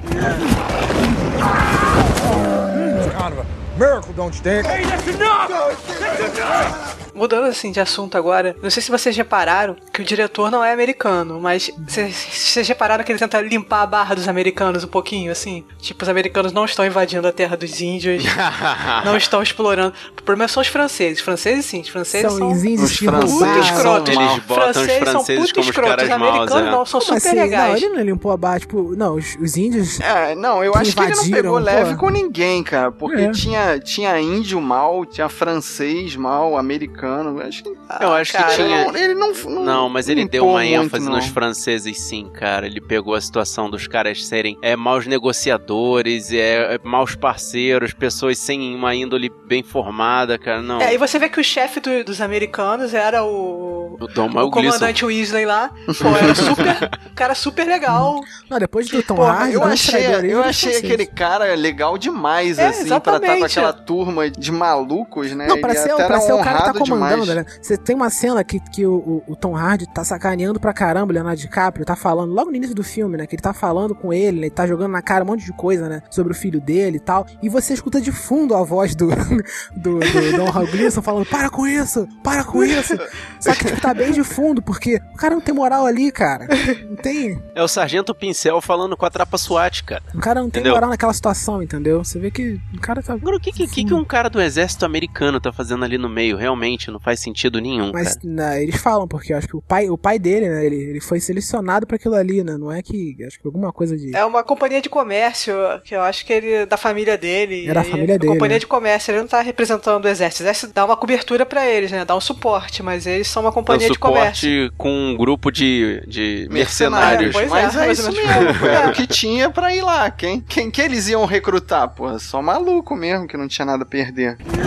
[7.14, 10.72] Mudando assim de assunto agora, não sei se vocês repararam que o diretor não é
[10.72, 15.32] americano, mas vocês- vocês repararam que ele tenta limpar a barra dos americanos um pouquinho,
[15.32, 15.64] assim?
[15.80, 18.24] Tipo, os americanos não estão invadindo a terra dos índios,
[19.06, 19.94] não estão explorando.
[20.28, 21.18] Problema são os franceses.
[21.20, 22.52] Os franceses, sim, os franceses São são.
[22.52, 24.16] os índios Os que franceses são escrotos.
[24.16, 24.24] mal.
[24.34, 25.96] Eles botam os franceses são franceses putos como os escrotos.
[25.96, 26.72] caras Os maus, americanos é.
[26.72, 27.36] não, são super assim?
[27.36, 27.82] Não, legais.
[27.84, 30.00] ele não limpou a barra, tipo, não, os, os índios.
[30.00, 31.98] É, não, eu Que acho que ele não invadiram, pegou leve pô.
[31.98, 32.92] com ninguém, cara.
[32.92, 33.32] Porque É.
[33.32, 37.40] tinha, tinha índio mal, tinha francês mal, americano.
[37.42, 37.70] Eu acho que,
[38.02, 38.86] Eu acho que cara, ele, tinha.
[38.86, 39.64] não, ele não, não.
[39.64, 41.16] Não, mas ele deu uma muito, ênfase não.
[41.16, 42.66] nos franceses, sim, cara.
[42.68, 48.38] Ele pegou a situação dos caras serem é, maus negociadores, é, é, maus parceiros, pessoas
[48.38, 50.62] sem uma índole bem formada, cara.
[50.62, 50.82] Não.
[50.82, 53.98] É, e você vê que o chefe do- dos americanos era o.
[54.00, 54.52] O Dom O Gleason.
[54.52, 56.68] comandante Weasley lá, pô, era super.
[57.12, 58.22] um cara super legal.
[58.48, 60.78] Não, depois do Tom Hardy, eu achei, eu achei franceses.
[60.84, 63.46] aquele cara legal demais, É, assim, pra estar com exatamente.
[63.46, 65.48] aquela turma de malucos, né?
[65.48, 67.48] Não, pra Ele ser, até pra ser o cara que tá comandando, demais.
[67.48, 67.58] né?
[67.60, 71.12] Você tem uma cena que, que o, o- o Tom Hardy tá sacaneando pra caramba
[71.12, 73.26] o Leonardo DiCaprio, tá falando, logo no início do filme, né?
[73.26, 74.46] Que ele tá falando com ele, né?
[74.48, 76.04] Ele tá jogando na cara um monte de coisa, né?
[76.12, 77.26] Sobre o filho dele e tal.
[77.42, 79.08] E você escuta de fundo a voz do,
[79.76, 82.98] do, do Don Hal Gleason falando, para com isso, para com isso.
[83.40, 86.48] Só que tipo, tá bem de fundo, porque o cara não tem moral ali, cara.
[86.90, 87.42] Não tem.
[87.56, 90.04] É o Sargento Pincel falando com a trapa SWAT, cara.
[90.14, 90.74] O cara não tem Entendeu?
[90.74, 92.04] moral naquela situação, entendeu?
[92.04, 93.14] Você vê que o cara tá.
[93.14, 96.10] Agora, o que, que, que, que um cara do exército americano tá fazendo ali no
[96.10, 96.38] meio?
[96.38, 98.20] Realmente não faz sentido nenhum, Mas cara.
[98.24, 101.02] né, eles falam, porque eu acho que o pai, o pai dele, né, ele, ele
[101.02, 102.58] foi selecionado pra aquilo ali, né?
[102.58, 103.16] Não é que.
[103.26, 104.16] Acho que alguma coisa de.
[104.16, 106.66] É uma companhia de comércio, que eu acho que ele.
[106.66, 107.68] da família dele.
[107.68, 108.60] É da e família a dele, Companhia né?
[108.60, 110.44] de comércio, ele não tá representando o exército.
[110.44, 112.06] O exército dá uma cobertura pra eles, né?
[112.06, 114.50] Dá um suporte, mas eles são uma companhia de comércio.
[114.50, 117.34] suporte com um grupo de, de mercenários.
[117.34, 120.10] Pois é, Mas é, mais isso mesmo, era o que tinha pra ir lá.
[120.12, 121.88] Quem, quem que eles iam recrutar?
[121.90, 124.38] Porra, só maluco mesmo, que não tinha nada a perder.
[124.40, 124.58] It's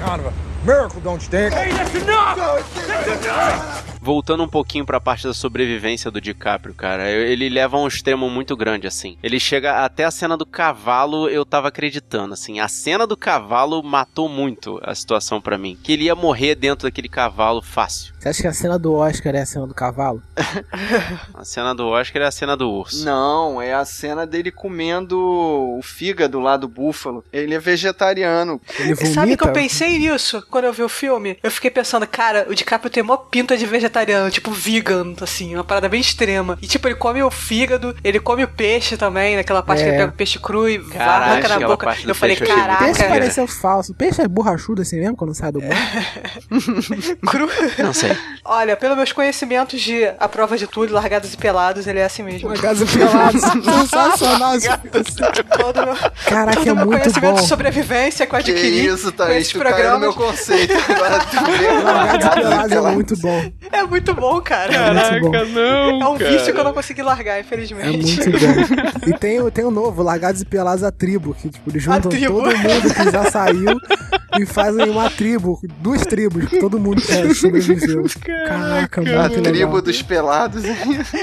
[0.00, 0.32] kind of a
[0.64, 1.54] miracle, don't you think?
[1.54, 3.91] Hey, that's enough!
[4.02, 8.28] Voltando um pouquinho pra parte da sobrevivência do DiCaprio, cara, ele leva a um extremo
[8.28, 9.16] muito grande, assim.
[9.22, 12.58] Ele chega até a cena do cavalo, eu tava acreditando, assim.
[12.58, 15.78] A cena do cavalo matou muito a situação pra mim.
[15.80, 18.12] Que ele ia morrer dentro daquele cavalo fácil.
[18.18, 20.20] Você acha que a cena do Oscar é a cena do cavalo?
[21.34, 23.04] A cena do Oscar é a cena do urso.
[23.04, 27.24] Não, é a cena dele comendo o fígado lá do búfalo.
[27.32, 28.60] Ele é vegetariano.
[28.78, 29.14] Ele vomita?
[29.14, 31.38] Sabe que eu pensei nisso quando eu vi o filme?
[31.42, 33.91] Eu fiquei pensando, cara, o DiCaprio tem mó pinta de vegetariano,
[34.30, 36.58] tipo vegan, assim, uma parada bem extrema.
[36.62, 39.84] E tipo, ele come o fígado, ele come o peixe também, naquela parte É.
[39.84, 41.96] que ele pega o peixe cru e Caraca, arranca na boca.
[42.06, 43.94] Eu falei, achei muito Peixe caraca, pareceu falso.
[43.94, 45.72] Peixe é borrachudo assim mesmo quando sai do banho?
[47.26, 47.48] cru.
[47.78, 48.16] Não sei.
[48.44, 52.22] Olha, pelos meus conhecimentos de A Prova de Tudo, Largados e Pelados, ele é assim
[52.22, 52.48] mesmo.
[52.48, 53.38] Uma casa pelada.
[53.38, 54.68] Sensacional esse
[55.58, 57.40] Todo meu, Caraca, todo é meu muito conhecimento bom.
[57.42, 60.72] de sobrevivência que eu Que adquiri isso, com Thaís, caiu no programas meu conceito.
[60.88, 62.94] Largados e pelados é Pelados.
[62.94, 63.52] muito bom.
[63.70, 64.72] é muito bom, cara.
[64.74, 65.44] É muito bom.
[65.46, 67.86] não, É um vício que eu não consegui largar, infelizmente.
[67.88, 69.08] É muito bom.
[69.08, 72.10] E tem, o- tem o novo, Largados e Pelados a Tribo, que tipo, eles juntam
[72.10, 73.78] todo mundo que já saiu
[74.38, 78.04] e fazem uma tribo, duas tribos, que todo mundo que sobreviveu.
[78.46, 79.42] Caraca, a muito legal.
[79.42, 80.62] tribo dos pelados.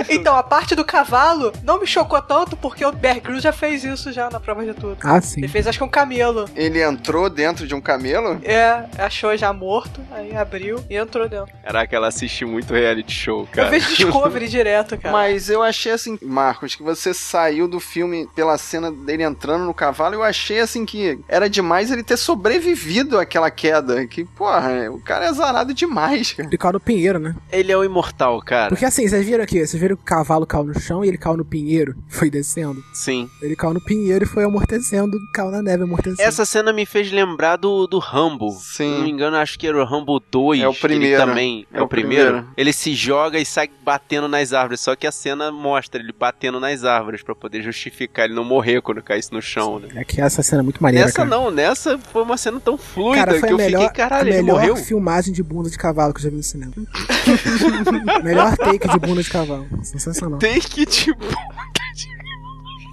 [0.10, 3.84] Então, a parte do cavalo não me chocou tanto porque o Bear Grylls já fez
[3.84, 4.98] isso já na prova de tudo.
[5.04, 5.40] Ah, sim.
[5.40, 6.46] Ele fez acho que um camelo.
[6.56, 8.40] Ele entrou dentro de um camelo?
[8.44, 11.48] É, achou já morto, aí abriu e entrou dentro.
[11.64, 13.70] Caraca, ela assiste muito reality show, Eu cara.
[13.70, 15.12] vejo Discovery direto, cara.
[15.12, 19.74] Mas eu achei assim, Marcos, que você saiu do filme pela cena dele entrando no
[19.74, 20.16] cavalo.
[20.16, 24.06] Eu achei assim que era demais ele ter sobrevivido àquela queda.
[24.08, 26.48] Que, porra, o cara é azarado demais, cara.
[26.50, 27.36] Ele caiu no pinheiro, né?
[27.52, 28.70] Ele é o imortal, cara.
[28.70, 31.18] Porque assim, vocês viram aqui, vocês viram que o cavalo caiu no chão e ele
[31.18, 32.84] caiu no pinheiro, foi descendo.
[32.94, 33.30] Sim.
[33.42, 36.22] Ele caiu no pinheiro e foi amortecendo, caiu na neve amortecendo.
[36.22, 38.52] Essa cena me fez lembrar do, do Rambo.
[38.52, 38.60] Sim.
[38.60, 40.62] Se não me engano, acho que era o Rambo 2.
[40.62, 41.18] É o primeiro.
[41.26, 41.66] também.
[41.74, 42.39] É, É o o primeiro?
[42.58, 44.80] Ele se joga e sai batendo nas árvores.
[44.82, 48.82] Só que a cena mostra ele batendo nas árvores pra poder justificar ele não morrer
[48.82, 49.90] quando caísse no chão, né?
[49.96, 51.30] É que essa cena é muito maneira, Nessa cara.
[51.30, 54.30] não, nessa foi uma cena tão fluida Cara, que a eu melhor, fiquei, caralho, a
[54.30, 54.76] ele melhor morreu.
[54.76, 56.74] filmagem de bunda de cavalo que eu já vi no cinema.
[58.24, 59.68] melhor take de bunda de cavalo.
[59.84, 60.40] Sensacional.
[60.40, 61.24] Tem que, tipo.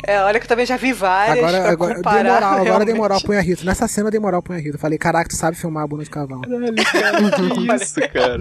[0.08, 2.22] É, olha que eu também já vi várias Agora, pra agora, comparar.
[2.22, 2.96] dei moral, agora dei realmente.
[2.96, 3.64] moral pro Rito.
[3.66, 4.78] Nessa cena eu dei moral pro Rito.
[4.78, 6.42] Falei, caraca, tu sabe filmar a bunda de cavalo.
[6.42, 8.38] que isso, cara?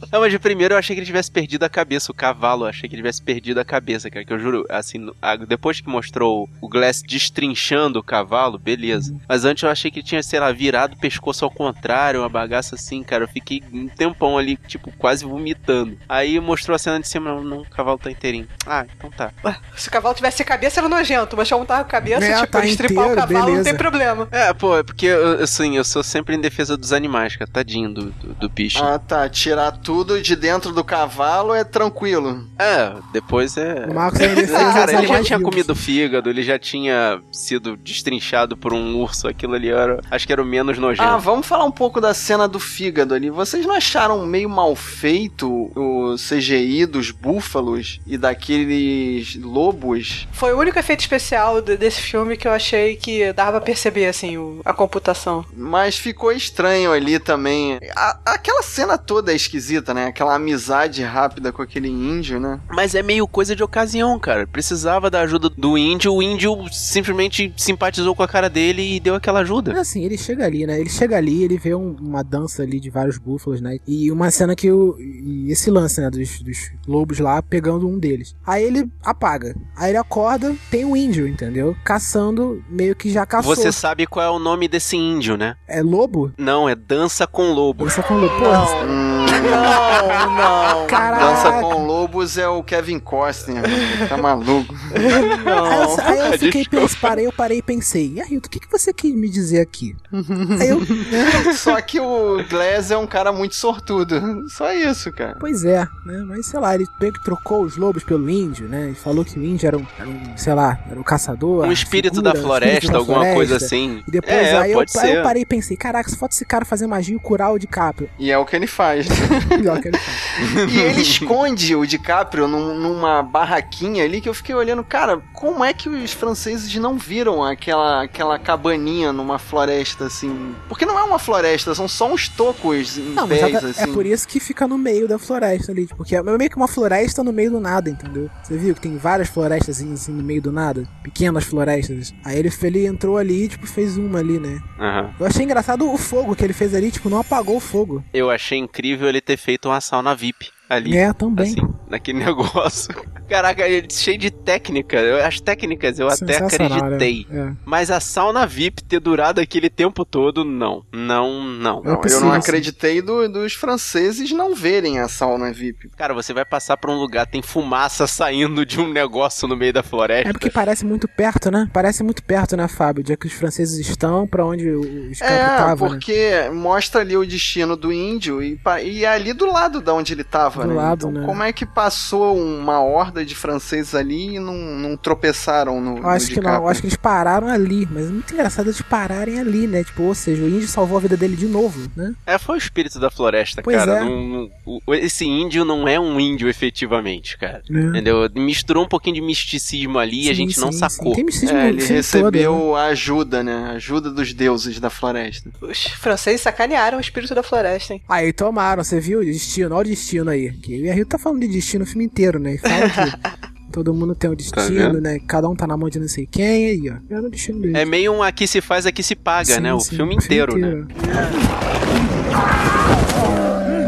[0.12, 2.68] Não, mas de primeiro eu achei que ele tivesse perdido a cabeça, o cavalo, eu
[2.68, 5.88] achei que ele tivesse perdido a cabeça, cara, que eu juro, assim, a- depois que
[5.88, 9.14] mostrou o Glass destrinchando o cavalo, beleza.
[9.28, 12.28] Mas antes eu achei que ele tinha, sei lá, virado o pescoço ao contrário, uma
[12.28, 15.98] bagaça assim, cara, eu fiquei um tempão ali, tipo, quase vomitando.
[16.08, 18.48] Aí mostrou a cena de cima, não, não, o cavalo tá inteirinho.
[18.66, 19.30] Ah, então tá.
[19.76, 22.64] Se o cavalo tivesse cabeça, era nojento, mas como tava com cabeça, É, tipo, tá
[22.64, 23.64] estripar o inteiro, cavalo não beleza.
[23.70, 24.28] tem problema.
[24.30, 27.92] É, pô, é porque, eu- assim, eu sou sempre em defesa dos animais, cara, tadinho
[27.92, 28.82] do, do, do bicho.
[28.82, 29.28] Ah, tá.
[29.28, 32.44] Tirar tudo de dentro do cavalo é tranquilo.
[32.58, 33.86] É, depois é.
[33.88, 38.54] O Marcos é defesa Cara, ele já tinha comido fígado, ele já tinha sido destrinchado
[38.54, 39.98] por um urso, aquilo ali era.
[40.10, 41.08] Acho que era o menos nojento.
[41.08, 43.30] Ah, vamos falar um pouco da cena do fígado ali.
[43.30, 50.28] Vocês não acharam meio mal feito o CGI dos búfalos e daqueles lobos?
[50.32, 54.04] Foi o único efeito especial de- desse filme que eu achei que dava pra perceber,
[54.06, 55.46] assim, a computação.
[55.56, 57.78] Mas ficou estranho ali também.
[57.96, 60.06] A- aquela cena toda é esquisita, né?
[60.06, 62.60] Aquela amizade rápida com aquele índio, né?
[62.70, 64.46] Mas é meio coisa de ocasião, cara.
[64.46, 69.14] Precisava da ajuda do índio, o índio simplesmente simpatizou com a cara dele e deu
[69.14, 69.72] aquela ajuda.
[69.72, 70.80] Mas assim, ele chega ali, né?
[70.80, 73.78] Ele chega ali, ele vê um- uma dança ali de vários búfalos, né?
[73.86, 74.96] E uma cena que o.
[74.98, 76.10] E esse lance, né?
[76.10, 78.34] Dos, dos lobos lá pegando um deles.
[78.46, 79.54] Aí ele apaga.
[79.76, 81.76] Aí ele acorda, tem um índio, entendeu?
[81.84, 83.54] Caçando, meio que já caçou.
[83.54, 85.56] Você sabe qual é o nome desse índio, né?
[85.66, 86.32] É lobo?
[86.38, 87.84] Não, é Dança com Lobo.
[87.84, 90.86] Ele só falou, porra, Hum, Não, não.
[90.86, 91.24] caraca.
[91.24, 93.62] dança com lobos é o Kevin Costner.
[94.08, 94.74] Tá maluco.
[94.94, 98.60] Aí eu, aí eu fiquei pensando, parei, eu parei e pensei, e Ailton, o que,
[98.60, 99.94] que você quis me dizer aqui?
[100.60, 104.48] aí eu, né, Só que o Glass é um cara muito sortudo.
[104.48, 105.36] Só isso, cara.
[105.38, 106.24] pois é, né?
[106.26, 108.90] Mas sei lá, ele meio que trocou os lobos pelo índio, né?
[108.90, 111.66] E falou que o índio era um, era um, sei lá, era um caçador.
[111.66, 113.36] Um espírito figura, da um floresta, espírito da alguma floresta.
[113.36, 114.02] coisa assim.
[114.06, 116.64] E depois é, aí, eu, aí eu parei e pensei, caraca, se falta esse cara
[116.64, 118.08] fazer magia e curar o DiCaprio.
[118.18, 119.06] E é o que ele faz.
[119.60, 120.72] Pior que ele faz.
[120.72, 125.64] E ele esconde o DiCaprio num- numa barraquinha ali que eu fiquei olhando, cara, como
[125.64, 130.54] é que os franceses não viram aquela, aquela cabaninha numa floresta assim?
[130.68, 133.82] Porque não é uma floresta, são só uns tocos em Não, mas pés, é, assim.
[133.82, 136.68] é por isso que fica no meio da floresta ali, porque é meio que uma
[136.68, 138.28] floresta no meio do nada, entendeu?
[138.42, 140.86] Você viu que tem várias florestas assim, no meio do nada?
[141.02, 142.12] Pequenas florestas.
[142.24, 144.60] Aí ele, ele entrou ali e tipo, fez uma ali, né?
[144.78, 145.10] Aham.
[145.18, 148.04] Eu achei engraçado o fogo que ele fez ali, tipo, não apagou o fogo.
[148.12, 150.96] Eu achei incrível ele ter feito uma sauna VIP ali.
[150.96, 151.52] É, também.
[151.52, 152.94] Assim, naquele negócio.
[153.28, 154.96] Caraca, ele é cheio de técnica.
[154.96, 157.26] Eu- As técnicas eu até Sensacional, acreditei.
[157.28, 157.56] né?
[157.64, 160.82] Mas a sauna VIP ter durado aquele tempo todo, não.
[160.92, 161.82] Não, não.
[161.84, 161.88] É.
[161.88, 165.88] Não, eu não acreditei do- dos franceses não verem a sauna VIP.
[165.96, 169.72] Cara, você vai passar pra um lugar, tem fumaça saindo de um negócio no meio
[169.72, 170.28] da floresta.
[170.30, 171.68] É porque parece muito perto, né?
[171.72, 173.02] Parece muito perto, né, Fábio?
[173.04, 175.94] De que os franceses estão, pra onde os campos É, estavam, né?
[175.94, 180.12] porque mostra ali o destino do índio e, e é ali do lado da onde
[180.12, 180.74] ele tava, Do né?
[180.74, 181.26] lado, então, né?
[181.26, 186.02] como é que passou uma horda de franceses ali e não, não tropeçaram no, Eu
[186.02, 186.68] no acho que não, DiCaprio?
[186.68, 189.84] acho que eles pararam ali, mas é muito engraçado eles pararem ali, né?
[189.84, 192.14] Tipo, ou seja, o índio salvou a vida dele de novo, né?
[192.26, 193.98] É, foi o espírito da floresta, Pois cara.
[193.98, 194.04] é.
[194.04, 197.62] Não- não- o- esse índio não é um índio efetivamente, cara.
[197.70, 197.78] É.
[197.78, 198.28] Entendeu?
[198.34, 201.10] Misturou um pouquinho de misticismo ali e a Sim, gente não sim, sacou.
[201.10, 201.16] sim.
[201.16, 202.80] Tem misticismo É, no ele recebeu todo, né?
[202.80, 203.54] a ajuda, né?
[203.54, 205.50] A ajuda dos deuses da floresta.
[205.60, 208.02] Os franceses sacanearam o espírito da floresta, hein?
[208.08, 210.52] Aí tomaram, você viu o destino, olha o destino aí.
[210.52, 212.54] Que e a Rio tá falando de destino o filme inteiro, né?
[212.54, 213.07] E fala que
[213.72, 215.00] todo mundo tem um destino, vendo?
[215.00, 215.18] né?
[215.26, 217.14] Cada um tá na mão de não sei quem, aí, ó.
[217.14, 217.76] É o destino dele.
[217.78, 219.72] É meio um aqui se faz, aqui se paga, Sim, né?
[219.74, 220.86] O sim, filme inteiro, né?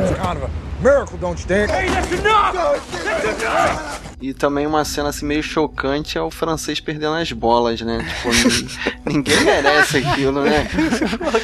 [0.02, 0.50] It's kind of a
[0.82, 1.70] miracle, don't you think?
[1.70, 3.99] Hey, that's enough!
[4.20, 7.98] E também uma cena assim meio chocante é o francês perdendo as bolas, né?
[8.16, 8.68] Tipo, nin-
[9.16, 10.68] ninguém merece aquilo, né?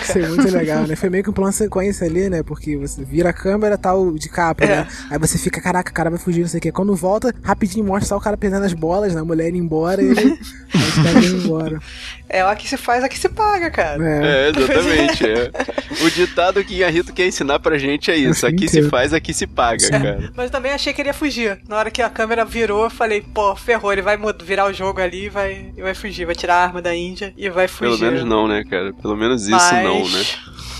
[0.02, 0.94] Isso é muito legal, né?
[0.94, 2.42] Foi meio que um plano sequência ali, né?
[2.42, 4.68] Porque você vira a câmera, tá o de capa, É.
[4.68, 4.88] né?
[5.10, 6.70] Aí você fica, caraca, o cara vai fugir, não sei o quê.
[6.70, 9.20] Quando volta, rapidinho mostra só o cara perdendo as bolas, né?
[9.20, 10.38] A mulher indo embora e ele.
[11.02, 11.78] caras indo embora.
[12.28, 14.04] É o aqui se faz, aqui se paga, cara.
[14.04, 14.46] É.
[14.46, 15.24] É, exatamente.
[15.26, 15.50] é.
[16.04, 19.32] O ditado que a Rito quer ensinar pra gente é isso: aqui se faz, aqui
[19.32, 20.30] se paga, cara.
[20.36, 21.58] Mas eu também achei que ele ia fugir.
[21.68, 25.00] Na hora que a câmera virou, eu falei, pô, ferrou, ele vai virar o jogo
[25.00, 27.96] ali e vai, e vai fugir, vai tirar a arma da Índia e vai fugir.
[27.96, 28.92] Pelo menos não, né, cara?
[28.92, 30.24] Pelo menos isso Mas- não, né?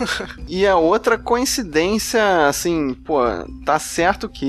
[0.49, 3.21] E a outra coincidência, assim, pô,
[3.65, 4.47] tá certo que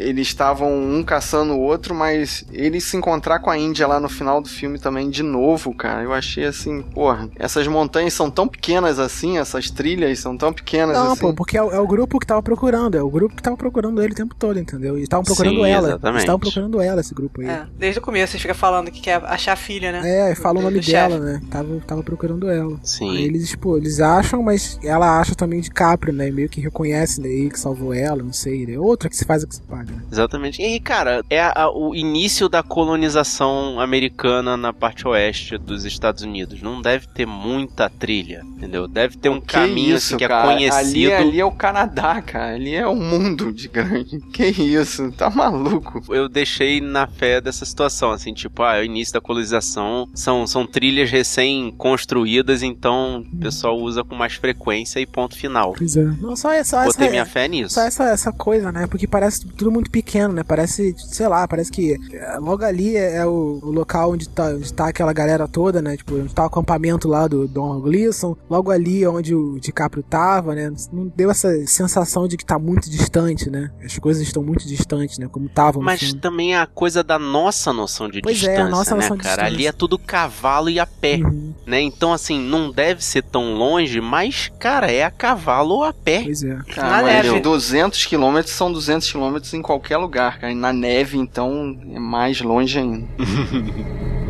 [0.00, 4.08] eles estavam um caçando o outro, mas ele se encontrar com a Índia lá no
[4.08, 6.02] final do filme também de novo, cara.
[6.02, 10.96] Eu achei assim, porra, essas montanhas são tão pequenas assim, essas trilhas são tão pequenas
[10.96, 11.20] Não, assim.
[11.20, 13.56] pô, porque é o, é o grupo que tava procurando, é o grupo que tava
[13.56, 14.98] procurando ele o tempo todo, entendeu?
[14.98, 15.88] E estavam procurando Sim, ela.
[15.88, 16.14] exatamente.
[16.14, 17.48] Eles estavam procurando ela, esse grupo aí.
[17.48, 20.30] É, desde o começo você fica falando que quer achar a filha, né?
[20.30, 21.24] É, fala o nome do dela, chefe.
[21.24, 21.40] né?
[21.50, 22.72] Tava, tava procurando ela.
[22.72, 23.16] Aí Sim.
[23.16, 26.30] eles, pô, eles acham, mas ela acha também de Caprio, né?
[26.30, 27.28] Meio que reconhece né?
[27.28, 28.66] ele que salvou ela, não sei.
[28.74, 30.02] É outra que se faz o que se paga, né?
[30.10, 30.60] Exatamente.
[30.62, 36.22] E, cara, é a- a- o início da colonização americana na parte oeste dos Estados
[36.22, 36.60] Unidos.
[36.62, 38.86] Não deve ter muita trilha, entendeu?
[38.86, 40.50] Deve ter um Que caminho isso, assim, que cara?
[40.52, 40.78] é conhecido.
[40.78, 42.54] Ali, ali é o Canadá, cara.
[42.54, 44.20] Ali é o mundo de grande.
[44.32, 45.10] Que isso?
[45.12, 46.02] Tá maluco?
[46.14, 50.46] Eu deixei na fé dessa situação, assim, tipo, ah, é o início da colonização, são,
[50.46, 54.59] são trilhas recém-construídas, então o pessoal usa com mais frequência
[54.96, 55.74] e ponto final.
[55.76, 56.04] Pois é.
[56.20, 56.92] Não, só, é- só essa.
[56.92, 57.74] Botei minha fé nisso.
[57.74, 58.86] Só essa, essa coisa, né?
[58.86, 60.42] Porque parece tudo muito pequeno, né?
[60.42, 64.46] Parece, sei lá, parece que é, logo ali é, é o, o local onde tá,
[64.46, 65.96] onde tá aquela galera toda, né?
[65.96, 68.36] Tipo, onde tá o acampamento lá do Don Gleason.
[68.48, 70.72] Logo ali é onde o DiCaprio tava, né?
[70.92, 73.70] Não deu essa sensação de que tá muito distante, né?
[73.84, 75.28] As coisas estão muito distantes, né?
[75.30, 76.20] Como estavam Mas filme.
[76.20, 79.16] também é a coisa da nossa noção de Pois é, a distância, nossa né, noção
[79.16, 79.36] de cara?
[79.42, 79.56] distância.
[79.56, 81.80] Ali é tudo cavalo e a pé, Uhum, né?
[81.80, 86.22] Então, assim, não deve ser tão longe, mas, cara, é a cavalo ou a pé.
[86.24, 86.58] pois é.
[86.74, 87.40] Cara, Na neve.
[87.40, 90.52] 200 quilômetros são 200 quilômetros em qualquer lugar, cara.
[90.52, 93.06] E na neve, então, é mais longe ainda.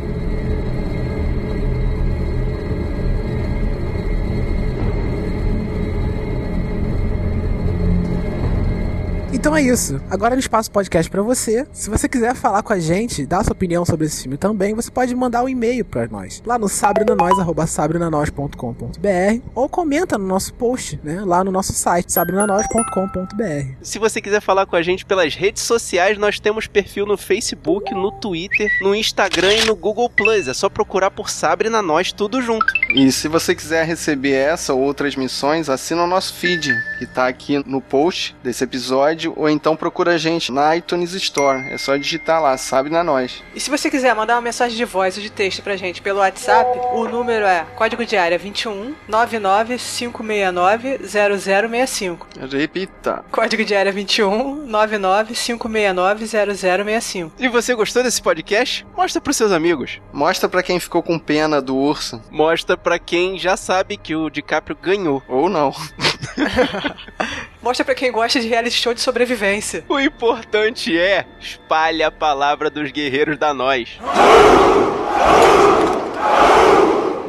[9.40, 9.98] Então é isso.
[10.11, 11.66] Agora no Espaço Podcast pra você.
[11.72, 14.90] Se você quiser falar com a gente, dar sua opinião sobre esse filme também, você
[14.90, 16.42] pode mandar um e-mail pra nós.
[16.44, 21.22] Lá no sabrinanois.sabrinanois.com.br ou comenta no nosso post, né?
[21.24, 23.76] Lá no nosso site, sabrinanois.com.br.
[23.81, 27.94] Se você quiser falar com a gente pelas redes sociais, nós temos perfil no Facebook,
[27.94, 30.48] no Twitter, no Instagram e no Google Plus.
[30.48, 32.66] É só procurar por Sabrina Nós tudo junto.
[32.94, 37.26] E se você quiser receber essa ou outras missões, assina o nosso feed, que tá
[37.26, 41.64] aqui no post desse episódio, ou então procura a gente na iTunes Store.
[41.71, 43.43] É só digitar lá, sabe na nós.
[43.55, 46.21] E se você quiser mandar uma mensagem de voz ou de texto pra gente pelo
[46.21, 52.27] WhatsApp, o número é código de área 21 99 569 0065.
[52.51, 53.25] Repita.
[53.31, 57.33] Código de área 21 99 569 0065.
[57.38, 58.87] E você gostou desse podcast?
[58.97, 60.01] Mostra pros seus amigos.
[60.12, 62.21] Mostra pra quem ficou com pena do urso.
[62.31, 65.23] Mostra pra quem já sabe que o DiCaprio ganhou.
[65.29, 65.73] Ou não.
[67.62, 69.85] Mostra pra quem gosta de reality show de sobrevivência.
[69.88, 73.99] O importante é espalhe a palavra dos guerreiros da nós.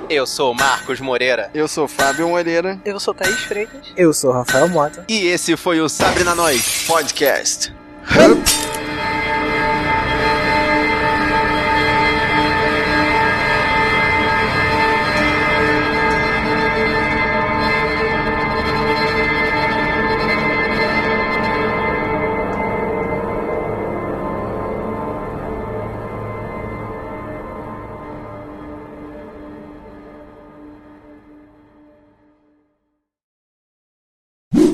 [0.10, 2.80] Eu sou o Marcos Moreira Eu sou Fábio Moreira.
[2.84, 3.94] Eu sou Thaís Freitas.
[3.96, 5.06] Eu sou Rafael Mota.
[5.08, 6.86] e esse foi o Sabrina Nós.
[6.88, 7.74] Podcast.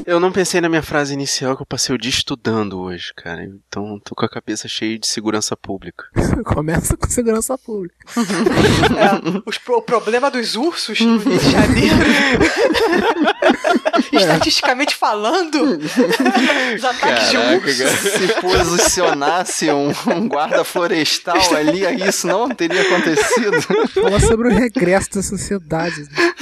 [0.07, 3.43] Eu não pensei na minha frase inicial que eu passei o dia estudando hoje, cara.
[3.43, 6.05] Então tô com a cabeça cheia de segurança pública.
[6.45, 7.97] Começa com segurança pública.
[8.97, 11.95] É, os o problema dos ursos no Rio de Janeiro.
[14.13, 15.77] Estatisticamente falando,
[16.75, 17.83] os ataques de Caraca, urso.
[17.83, 17.97] cara.
[17.97, 23.61] Se posicionasse um, um guarda florestal ali, aí isso não teria acontecido.
[23.93, 26.03] Fala sobre o regresso da sociedade.
[26.03, 26.33] né?